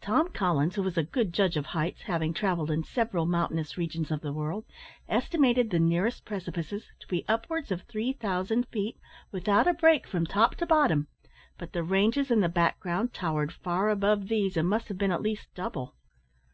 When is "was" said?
0.82-0.96